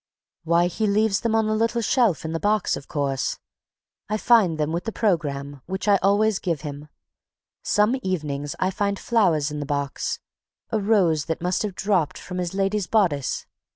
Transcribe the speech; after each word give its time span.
"Why, 0.45 0.65
he 0.65 0.87
leaves 0.87 1.19
them 1.19 1.35
on 1.35 1.45
the 1.45 1.53
little 1.53 1.83
shelf 1.83 2.25
in 2.25 2.31
the 2.31 2.39
box, 2.39 2.75
of 2.75 2.87
course. 2.87 3.37
I 4.09 4.17
find 4.17 4.57
them 4.57 4.71
with 4.71 4.85
the 4.85 4.91
program, 4.91 5.61
which 5.67 5.87
I 5.87 5.97
always 5.97 6.39
give 6.39 6.61
him. 6.61 6.89
Some 7.61 7.95
evenings, 8.01 8.55
I 8.59 8.71
find 8.71 8.97
flowers 8.97 9.51
in 9.51 9.59
the 9.59 9.65
box, 9.67 10.17
a 10.71 10.79
rose 10.79 11.25
that 11.25 11.39
must 11.43 11.61
have 11.61 11.75
dropped 11.75 12.17
from 12.17 12.39
his 12.39 12.55
lady's 12.55 12.87
bodice 12.87 13.45